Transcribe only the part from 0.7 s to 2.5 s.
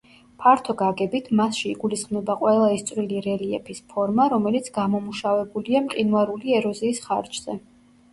გაგებით, მასში იგულისხმება